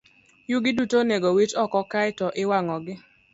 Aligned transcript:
Yugi 0.51 0.71
duto 0.77 0.95
onego 1.03 1.27
owit 1.31 1.51
oko 1.63 1.79
kae 1.91 2.09
to 2.19 2.25
iwang'ogi. 2.43 2.93